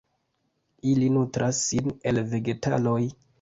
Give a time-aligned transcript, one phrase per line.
[0.91, 2.99] Ili nutras sin el vegetaloj.